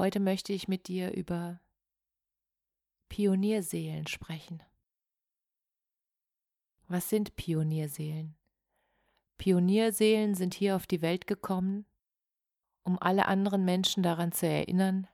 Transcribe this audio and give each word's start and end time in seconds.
Heute 0.00 0.18
möchte 0.18 0.54
ich 0.54 0.66
mit 0.66 0.88
dir 0.88 1.12
über 1.12 1.60
Pionierseelen 3.10 4.06
sprechen. 4.06 4.62
Was 6.88 7.10
sind 7.10 7.36
Pionierseelen? 7.36 8.34
Pionierseelen 9.36 10.34
sind 10.34 10.54
hier 10.54 10.76
auf 10.76 10.86
die 10.86 11.02
Welt 11.02 11.26
gekommen, 11.26 11.84
um 12.82 12.98
alle 12.98 13.26
anderen 13.26 13.66
Menschen 13.66 14.02
daran 14.02 14.32
zu 14.32 14.46
erinnern, 14.46 15.06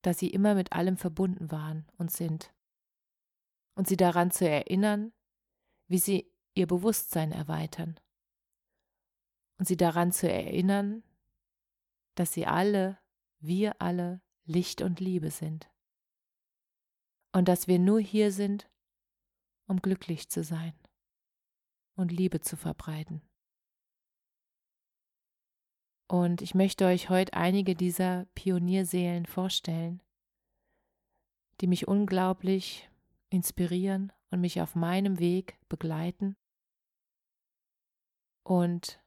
dass 0.00 0.18
sie 0.18 0.30
immer 0.30 0.54
mit 0.54 0.72
allem 0.72 0.96
verbunden 0.96 1.50
waren 1.50 1.86
und 1.98 2.10
sind, 2.10 2.54
und 3.74 3.86
sie 3.86 3.98
daran 3.98 4.30
zu 4.30 4.48
erinnern, 4.48 5.12
wie 5.86 5.98
sie 5.98 6.32
ihr 6.54 6.66
Bewusstsein 6.66 7.30
erweitern, 7.30 8.00
und 9.58 9.68
sie 9.68 9.76
daran 9.76 10.12
zu 10.12 10.32
erinnern, 10.32 11.02
dass 12.14 12.32
sie 12.32 12.46
alle 12.46 12.98
wir 13.40 13.80
alle 13.80 14.20
Licht 14.44 14.82
und 14.82 15.00
Liebe 15.00 15.30
sind. 15.30 15.70
Und 17.32 17.48
dass 17.48 17.68
wir 17.68 17.78
nur 17.78 18.00
hier 18.00 18.32
sind, 18.32 18.70
um 19.66 19.80
glücklich 19.80 20.28
zu 20.28 20.42
sein 20.42 20.74
und 21.94 22.12
Liebe 22.12 22.40
zu 22.40 22.56
verbreiten. 22.56 23.22
Und 26.08 26.42
ich 26.42 26.56
möchte 26.56 26.86
euch 26.86 27.08
heute 27.08 27.34
einige 27.34 27.76
dieser 27.76 28.26
Pionierseelen 28.34 29.26
vorstellen, 29.26 30.02
die 31.60 31.68
mich 31.68 31.86
unglaublich 31.86 32.90
inspirieren 33.28 34.12
und 34.30 34.40
mich 34.40 34.60
auf 34.60 34.74
meinem 34.74 35.20
Weg 35.20 35.56
begleiten. 35.68 36.36
Und 38.42 39.00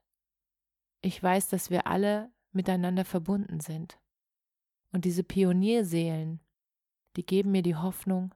ich 1.01 1.21
weiß, 1.21 1.49
dass 1.49 1.69
wir 1.69 1.87
alle 1.87 2.31
miteinander 2.53 3.03
verbunden 3.03 3.59
sind. 3.59 3.99
Und 4.93 5.05
diese 5.05 5.23
Pionierseelen, 5.23 6.39
die 7.17 7.25
geben 7.25 7.51
mir 7.51 7.63
die 7.63 7.75
Hoffnung, 7.75 8.33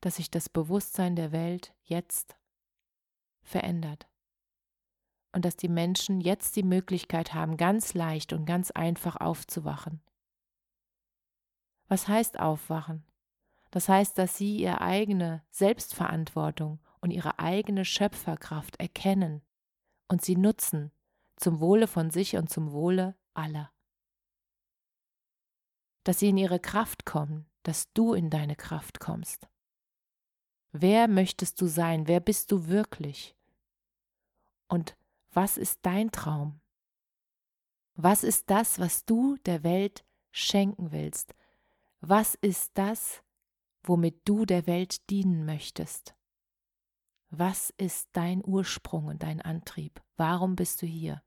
dass 0.00 0.16
sich 0.16 0.30
das 0.30 0.48
Bewusstsein 0.48 1.16
der 1.16 1.32
Welt 1.32 1.74
jetzt 1.82 2.36
verändert. 3.42 4.06
Und 5.32 5.44
dass 5.44 5.56
die 5.56 5.68
Menschen 5.68 6.20
jetzt 6.20 6.54
die 6.54 6.62
Möglichkeit 6.62 7.34
haben, 7.34 7.56
ganz 7.56 7.92
leicht 7.92 8.32
und 8.32 8.46
ganz 8.46 8.70
einfach 8.70 9.16
aufzuwachen. 9.16 10.00
Was 11.88 12.06
heißt 12.06 12.38
aufwachen? 12.38 13.04
Das 13.72 13.88
heißt, 13.88 14.16
dass 14.16 14.38
sie 14.38 14.58
ihre 14.58 14.80
eigene 14.80 15.42
Selbstverantwortung 15.50 16.78
und 17.00 17.10
ihre 17.10 17.40
eigene 17.40 17.84
Schöpferkraft 17.84 18.76
erkennen 18.78 19.42
und 20.06 20.22
sie 20.22 20.36
nutzen 20.36 20.92
zum 21.34 21.58
Wohle 21.58 21.88
von 21.88 22.10
sich 22.10 22.36
und 22.36 22.48
zum 22.48 22.70
Wohle 22.70 23.16
aller 23.34 23.73
dass 26.04 26.18
sie 26.20 26.28
in 26.28 26.36
ihre 26.36 26.60
Kraft 26.60 27.04
kommen, 27.04 27.46
dass 27.62 27.92
du 27.92 28.14
in 28.14 28.30
deine 28.30 28.56
Kraft 28.56 29.00
kommst. 29.00 29.48
Wer 30.72 31.08
möchtest 31.08 31.60
du 31.60 31.66
sein? 31.66 32.08
Wer 32.08 32.20
bist 32.20 32.52
du 32.52 32.66
wirklich? 32.66 33.36
Und 34.68 34.96
was 35.32 35.56
ist 35.56 35.80
dein 35.82 36.10
Traum? 36.10 36.60
Was 37.94 38.24
ist 38.24 38.50
das, 38.50 38.78
was 38.78 39.04
du 39.04 39.36
der 39.46 39.62
Welt 39.62 40.04
schenken 40.30 40.92
willst? 40.92 41.34
Was 42.00 42.34
ist 42.34 42.72
das, 42.74 43.22
womit 43.84 44.28
du 44.28 44.44
der 44.44 44.66
Welt 44.66 45.08
dienen 45.10 45.44
möchtest? 45.44 46.14
Was 47.30 47.70
ist 47.70 48.08
dein 48.12 48.44
Ursprung 48.44 49.06
und 49.06 49.22
dein 49.22 49.40
Antrieb? 49.40 50.02
Warum 50.16 50.56
bist 50.56 50.82
du 50.82 50.86
hier? 50.86 51.22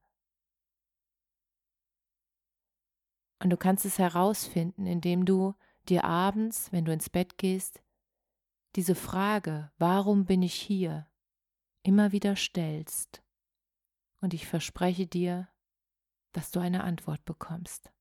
Und 3.40 3.52
du 3.52 3.58
kannst 3.58 3.86
es 3.86 4.00
herausfinden, 4.00 4.86
indem 4.88 5.25
du 5.25 5.53
dir 5.90 6.03
abends, 6.03 6.72
wenn 6.72 6.86
du 6.86 6.92
ins 6.92 7.09
Bett 7.09 7.38
gehst, 7.38 7.81
diese 8.75 8.96
Frage, 8.96 9.72
warum 9.78 10.25
bin 10.25 10.42
ich 10.42 10.53
hier, 10.53 11.08
immer 11.84 12.12
wieder 12.12 12.36
stellst. 12.36 13.22
Und 14.22 14.34
ich 14.34 14.48
verspreche 14.48 15.06
dir, 15.06 15.48
dass 16.31 16.52
du 16.52 16.59
eine 16.59 16.84
Antwort 16.84 17.24
bekommst, 17.25 17.92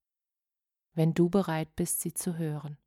wenn 0.95 1.15
du 1.15 1.29
bereit 1.29 1.75
bist, 1.77 2.01
sie 2.01 2.15
zu 2.15 2.37
hören. 2.37 2.79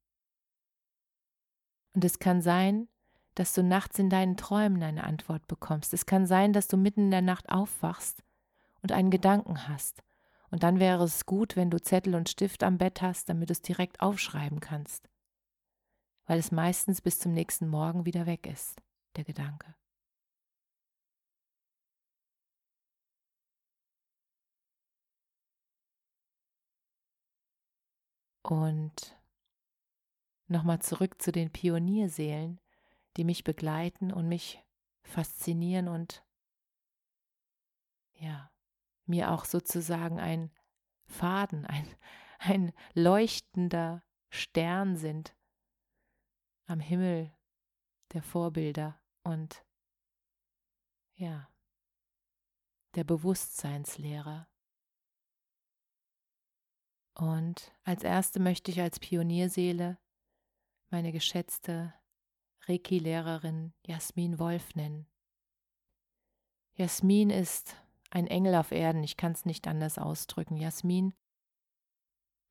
Und 1.93 2.03
es 2.03 2.19
kann 2.19 2.41
sein, 2.41 2.87
dass 3.35 3.53
du 3.53 3.63
nachts 3.63 3.99
in 3.99 4.09
deinen 4.09 4.37
Träumen 4.37 4.83
eine 4.83 5.03
Antwort 5.03 5.47
bekommst. 5.47 5.93
Es 5.93 6.05
kann 6.05 6.25
sein, 6.25 6.51
dass 6.51 6.67
du 6.67 6.77
mitten 6.77 7.05
in 7.05 7.11
der 7.11 7.21
Nacht 7.21 7.49
aufwachst 7.49 8.23
und 8.81 8.91
einen 8.91 9.11
Gedanken 9.11 9.67
hast 9.67 10.03
und 10.51 10.63
dann 10.63 10.79
wäre 10.79 11.03
es 11.03 11.25
gut, 11.25 11.55
wenn 11.55 11.69
du 11.69 11.81
Zettel 11.81 12.15
und 12.15 12.29
Stift 12.29 12.63
am 12.63 12.77
Bett 12.77 13.01
hast, 13.01 13.29
damit 13.29 13.49
du 13.49 13.53
es 13.53 13.61
direkt 13.61 14.01
aufschreiben 14.01 14.59
kannst. 14.59 15.09
Weil 16.25 16.39
es 16.39 16.51
meistens 16.51 17.01
bis 17.01 17.19
zum 17.19 17.33
nächsten 17.33 17.67
Morgen 17.67 18.05
wieder 18.05 18.25
weg 18.25 18.47
ist, 18.47 18.81
der 19.15 19.23
Gedanke. 19.23 19.75
Und 28.43 29.15
nochmal 30.47 30.79
zurück 30.79 31.21
zu 31.21 31.31
den 31.31 31.51
Pionierseelen, 31.51 32.59
die 33.17 33.23
mich 33.23 33.43
begleiten 33.43 34.11
und 34.11 34.27
mich 34.27 34.63
faszinieren 35.03 35.87
und 35.87 36.23
ja, 38.13 38.48
mir 39.09 39.31
auch 39.31 39.45
sozusagen 39.45 40.19
ein 40.19 40.51
Faden, 41.07 41.65
ein, 41.65 41.87
ein 42.39 42.73
leuchtender 42.93 44.03
Stern 44.29 44.95
sind 44.95 45.35
am 46.65 46.79
Himmel 46.79 47.33
der 48.13 48.21
Vorbilder 48.21 49.01
und 49.23 49.65
ja, 51.15 51.49
der 52.95 53.03
Bewusstseinslehrer. 53.03 54.47
Und 57.15 57.73
als 57.83 58.03
erste 58.03 58.39
möchte 58.39 58.71
ich 58.71 58.79
als 58.79 58.99
Pionierseele 58.99 59.97
meine 60.89 61.11
geschätzte 61.11 61.93
Reiki-Lehrerin 62.67 63.73
Jasmin 63.85 64.39
Wolf 64.39 64.75
nennen. 64.75 65.07
Jasmin 66.75 67.29
ist 67.29 67.75
ein 68.09 68.27
Engel 68.27 68.55
auf 68.55 68.71
Erden, 68.71 69.03
ich 69.03 69.17
kann 69.17 69.33
es 69.33 69.45
nicht 69.45 69.67
anders 69.67 69.97
ausdrücken. 69.97 70.57
Jasmin 70.57 71.13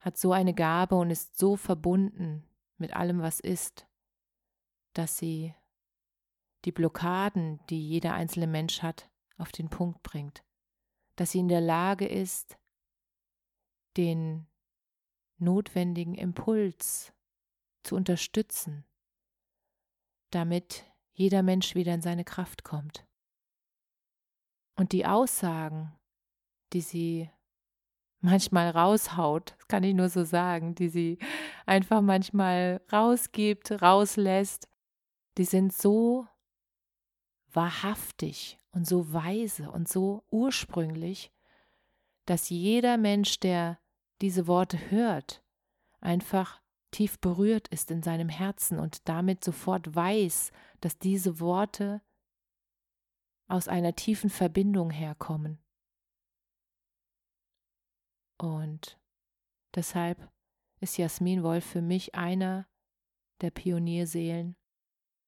hat 0.00 0.17
so 0.17 0.33
eine 0.33 0.55
Gabe 0.55 0.94
und 0.94 1.11
ist 1.11 1.38
so 1.38 1.56
verbunden 1.56 2.49
mit 2.77 2.94
allem, 2.94 3.21
was 3.21 3.41
ist, 3.41 3.87
dass 4.93 5.19
sie 5.19 5.55
die 6.65 6.73
Blockaden, 6.73 7.61
die 7.67 7.88
jeder 7.88 8.15
einzelne 8.15 8.47
Mensch 8.47 8.83
hat, 8.83 9.11
auf 9.37 9.53
den 9.53 9.69
Punkt 9.69 10.03
bringt, 10.03 10.44
dass 11.17 11.33
sie 11.33 11.38
in 11.38 11.49
der 11.49 11.61
Lage 11.61 12.06
ist, 12.06 12.59
den 13.97 14.47
notwendigen 15.38 16.15
Impuls 16.15 17.12
zu 17.85 17.97
unterstützen, 17.97 18.85
damit 20.31 20.85
jeder 21.12 21.43
Mensch 21.43 21.75
wieder 21.75 21.94
in 21.94 22.03
seine 22.03 22.25
Kraft 22.25 22.65
kommt. 22.65 23.08
Und 24.79 24.93
die 24.93 25.07
Aussagen, 25.07 25.93
die 26.73 26.83
sie 26.83 27.29
manchmal 28.21 28.71
raushaut, 28.71 29.57
das 29.59 29.67
kann 29.67 29.83
ich 29.83 29.93
nur 29.93 30.09
so 30.09 30.23
sagen, 30.23 30.77
die 30.77 30.89
sie 30.89 31.19
einfach 31.67 32.01
manchmal 32.01 32.81
rausgibt, 32.93 33.83
rauslässt, 33.83 34.69
die 35.37 35.45
sind 35.45 35.73
so 35.73 36.29
wahrhaftig 37.53 38.57
und 38.71 38.87
so 38.87 39.13
weise 39.13 39.69
und 39.69 39.89
so 39.89 40.23
ursprünglich, 40.31 41.33
dass 42.25 42.49
jeder 42.49 42.99
Mensch, 42.99 43.41
der 43.41 43.81
diese 44.21 44.47
Worte 44.47 44.79
hört, 44.93 45.43
einfach 46.01 46.61
tief 46.93 47.19
berührt 47.19 47.67
ist 47.67 47.91
in 47.91 48.05
seinem 48.05 48.29
Herzen 48.29 48.79
und 48.79 49.09
damit 49.09 49.43
sofort 49.43 49.93
weiß, 49.97 50.53
dass 50.81 51.01
diese 51.01 51.41
Worte 51.41 52.01
aus 53.49 53.67
einer 53.67 53.95
tiefen 53.95 54.31
Verbindung 54.31 54.91
herkommen. 54.91 55.59
Und 58.37 59.00
deshalb 59.75 60.31
ist 60.81 60.97
Jasmin 60.97 61.43
Wolf 61.43 61.65
für 61.65 61.83
mich 61.83 62.15
einer 62.15 62.69
der 63.41 63.50
Pionierseelen 63.50 64.56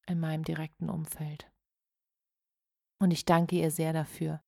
in 0.06 0.20
meinem 0.20 0.44
direkten 0.44 0.88
Umfeld. 0.88 1.50
Und 2.98 3.10
ich 3.10 3.24
danke 3.24 3.56
ihr 3.56 3.70
sehr 3.70 3.92
dafür, 3.92 4.42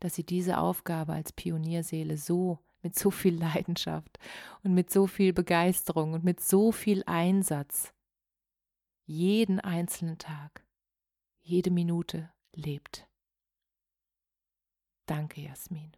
dass 0.00 0.14
sie 0.14 0.24
diese 0.24 0.58
Aufgabe 0.58 1.12
als 1.12 1.32
Pionierseele 1.32 2.16
so 2.16 2.58
mit 2.82 2.98
so 2.98 3.10
viel 3.10 3.38
Leidenschaft 3.40 4.18
und 4.62 4.74
mit 4.74 4.90
so 4.90 5.06
viel 5.06 5.32
Begeisterung 5.32 6.12
und 6.12 6.24
mit 6.24 6.40
so 6.40 6.72
viel 6.72 7.02
Einsatz 7.06 7.94
jeden 9.04 9.60
einzelnen 9.60 10.18
Tag, 10.18 10.66
jede 11.40 11.70
Minute 11.70 12.32
lebt. 12.54 13.08
Danke, 15.06 15.40
Jasmin. 15.40 15.92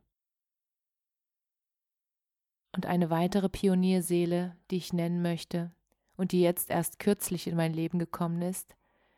Und 2.74 2.86
eine 2.86 3.10
weitere 3.10 3.48
Pionierseele, 3.48 4.56
die 4.70 4.76
ich 4.76 4.92
nennen 4.92 5.22
möchte 5.22 5.72
und 6.16 6.32
die 6.32 6.40
jetzt 6.40 6.70
erst 6.70 6.98
kürzlich 6.98 7.46
in 7.46 7.56
mein 7.56 7.72
Leben 7.72 7.98
gekommen 7.98 8.42
ist, 8.42 8.74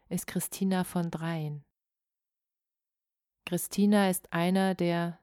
ist 0.09 0.27
Christina 0.27 0.85
von 0.85 1.11
Dreien. 1.11 1.65
Christina 3.47 4.11
ist 4.11 4.33
einer 4.33 4.75
der 4.75 5.21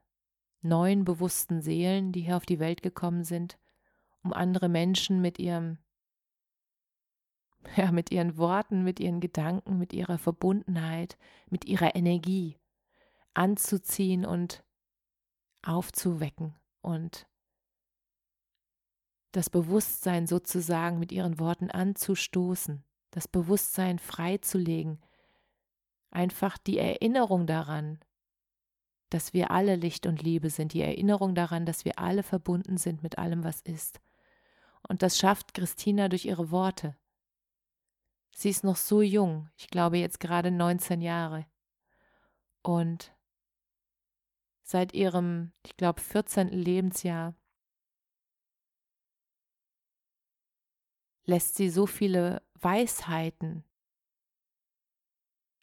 neuen 0.62 1.04
bewussten 1.04 1.62
Seelen, 1.62 2.12
die 2.12 2.22
hier 2.22 2.38
auf 2.38 2.46
die 2.46 2.60
Welt 2.60 2.82
gekommen 2.82 3.24
sind, 3.24 3.60
um 4.24 4.34
andere 4.34 4.70
Menschen 4.70 5.22
mit 5.22 5.38
ihrem 5.38 5.78
ja, 7.76 7.92
mit 7.92 8.12
ihren 8.12 8.38
Worten, 8.38 8.84
mit 8.84 9.00
ihren 9.00 9.20
Gedanken, 9.20 9.78
mit 9.78 9.94
ihrer 9.94 10.18
Verbundenheit, 10.18 11.18
mit 11.50 11.66
ihrer 11.66 11.96
Energie 11.96 12.58
anzuziehen 13.34 14.26
und 14.26 14.64
aufzuwecken 15.64 16.56
und 16.82 17.28
das 19.32 19.50
Bewusstsein 19.50 20.28
sozusagen 20.28 21.00
mit 21.00 21.12
ihren 21.12 21.40
Worten 21.40 21.72
anzustoßen, 21.72 22.84
das 23.10 23.28
Bewusstsein 23.28 23.98
freizulegen, 23.98 25.00
einfach 26.12 26.58
die 26.60 26.78
Erinnerung 26.78 27.48
daran, 27.48 28.00
dass 29.10 29.34
wir 29.34 29.52
alle 29.52 29.76
Licht 29.76 30.06
und 30.06 30.22
Liebe 30.22 30.50
sind, 30.50 30.74
die 30.74 30.82
Erinnerung 30.82 31.34
daran, 31.36 31.66
dass 31.66 31.86
wir 31.86 32.00
alle 32.00 32.24
verbunden 32.24 32.78
sind 32.78 33.04
mit 33.04 33.18
allem, 33.18 33.44
was 33.44 33.62
ist. 33.62 34.00
Und 34.88 35.02
das 35.02 35.18
schafft 35.18 35.54
Christina 35.54 36.10
durch 36.10 36.26
ihre 36.26 36.52
Worte. 36.52 36.96
Sie 38.34 38.50
ist 38.50 38.64
noch 38.64 38.76
so 38.76 39.02
jung, 39.02 39.50
ich 39.58 39.68
glaube 39.68 39.98
jetzt 39.98 40.20
gerade 40.20 40.52
19 40.52 41.02
Jahre. 41.02 41.46
Und 42.64 43.16
seit 44.64 44.94
ihrem, 44.94 45.52
ich 45.66 45.78
glaube, 45.78 46.02
14. 46.02 46.50
Lebensjahr 46.50 47.36
lässt 51.26 51.56
sie 51.56 51.70
so 51.70 51.86
viele 51.86 52.42
Weisheiten 52.60 53.64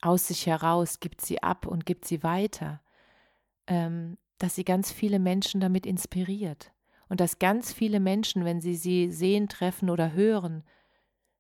aus 0.01 0.29
sich 0.29 0.47
heraus, 0.47 1.01
gibt 1.01 1.21
sie 1.21 1.43
ab 1.43 1.67
und 1.67 1.85
gibt 1.85 2.05
sie 2.05 2.23
weiter, 2.23 2.83
ähm, 3.67 4.17
dass 4.39 4.55
sie 4.55 4.65
ganz 4.65 4.91
viele 4.93 5.19
Menschen 5.19 5.61
damit 5.61 5.87
inspiriert. 5.87 6.73
Und 7.09 7.21
dass 7.21 7.41
ganz 7.41 7.73
viele 7.73 7.99
Menschen, 7.99 8.45
wenn 8.45 8.61
sie 8.61 8.77
sie 8.77 9.11
sehen, 9.11 9.49
treffen 9.49 9.91
oder 9.91 10.13
hören, 10.13 10.63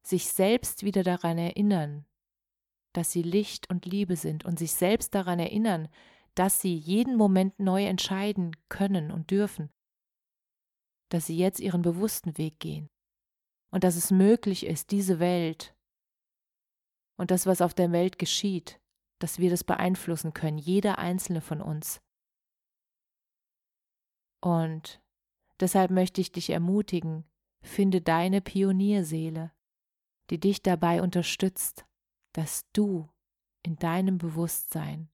sich 0.02 0.28
selbst 0.28 0.82
wieder 0.82 1.02
daran 1.02 1.38
erinnern, 1.38 2.06
dass 2.92 3.12
sie 3.12 3.22
Licht 3.22 3.70
und 3.70 3.86
Liebe 3.86 4.16
sind 4.16 4.44
und 4.44 4.58
sich 4.58 4.72
selbst 4.72 5.14
daran 5.14 5.38
erinnern, 5.38 5.88
dass 6.34 6.60
sie 6.60 6.74
jeden 6.74 7.16
Moment 7.16 7.58
neu 7.58 7.84
entscheiden 7.84 8.56
können 8.68 9.10
und 9.10 9.30
dürfen, 9.30 9.70
dass 11.08 11.26
sie 11.26 11.36
jetzt 11.36 11.60
ihren 11.60 11.82
bewussten 11.82 12.38
Weg 12.38 12.58
gehen. 12.60 12.88
Und 13.72 13.84
dass 13.84 13.94
es 13.94 14.10
möglich 14.10 14.66
ist, 14.66 14.90
diese 14.90 15.20
Welt 15.20 15.76
und 17.16 17.30
das, 17.30 17.46
was 17.46 17.62
auf 17.62 17.74
der 17.74 17.92
Welt 17.92 18.18
geschieht, 18.18 18.80
dass 19.20 19.38
wir 19.38 19.50
das 19.50 19.62
beeinflussen 19.62 20.34
können, 20.34 20.58
jeder 20.58 20.98
einzelne 20.98 21.40
von 21.40 21.60
uns. 21.60 22.00
Und 24.40 25.00
deshalb 25.60 25.90
möchte 25.90 26.20
ich 26.20 26.32
dich 26.32 26.50
ermutigen, 26.50 27.24
finde 27.62 28.00
deine 28.00 28.40
Pionierseele, 28.40 29.52
die 30.30 30.38
dich 30.38 30.62
dabei 30.62 31.02
unterstützt, 31.02 31.84
dass 32.32 32.64
du 32.72 33.08
in 33.62 33.76
deinem 33.76 34.18
Bewusstsein 34.18 35.10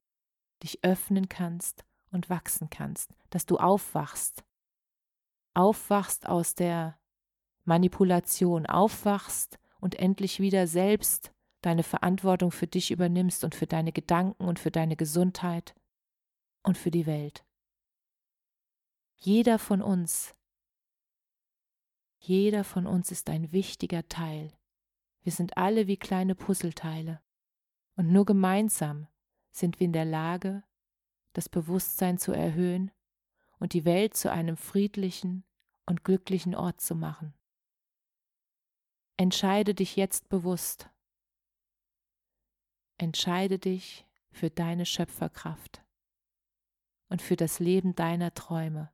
dich 0.63 0.85
öffnen 0.85 1.29
kannst 1.29 1.85
und 2.11 2.31
wachsen 2.31 2.71
kannst, 2.71 3.15
dass 3.31 3.47
du 3.47 3.57
aufwachst, 3.57 4.45
aufwachst 5.55 6.27
aus 6.27 6.55
der 6.55 6.99
Manipulation, 7.65 8.67
aufwachst 8.67 9.59
und 9.81 9.97
endlich 9.97 10.39
wieder 10.39 10.67
selbst 10.67 11.33
deine 11.63 11.83
Verantwortung 11.83 12.53
für 12.53 12.67
dich 12.67 12.91
übernimmst 12.91 13.43
und 13.43 13.55
für 13.55 13.67
deine 13.67 13.93
Gedanken 13.93 14.45
und 14.45 14.59
für 14.59 14.71
deine 14.71 14.97
Gesundheit 14.97 15.75
und 16.63 16.79
für 16.79 16.91
die 16.91 17.07
Welt. 17.07 17.45
Jeder 19.17 19.59
von 19.59 19.83
uns, 19.83 20.37
jeder 22.19 22.65
von 22.65 22.87
uns 22.87 23.11
ist 23.11 23.31
ein 23.31 23.51
wichtiger 23.53 24.07
Teil 24.09 24.53
wir 25.27 25.33
sind 25.33 25.57
alle 25.57 25.89
wie 25.89 25.97
kleine 25.97 26.37
Puzzleteile. 26.37 27.21
Und 27.97 28.13
nur 28.13 28.25
gemeinsam 28.25 29.09
sind 29.51 29.81
wir 29.81 29.87
in 29.87 29.93
der 29.93 30.05
Lage, 30.05 30.63
das 31.33 31.49
Bewusstsein 31.49 32.17
zu 32.17 32.31
erhöhen 32.31 32.93
und 33.59 33.73
die 33.73 33.85
Welt 33.85 34.17
zu 34.17 34.31
einem 34.31 34.57
friedlichen 34.57 35.43
und 35.85 36.05
glücklichen 36.05 36.55
Ort 36.55 36.81
zu 36.81 36.95
machen. 36.95 37.35
Entscheide 39.17 39.75
dich 39.75 39.97
jetzt 39.97 40.29
bewusst. 40.29 40.91
Entscheide 42.97 43.59
dich 43.59 44.07
für 44.31 44.49
deine 44.49 44.87
Schöpferkraft 44.87 45.85
und 47.09 47.21
für 47.21 47.35
das 47.35 47.59
Leben 47.59 47.97
deiner 47.97 48.33
Träume. 48.33 48.93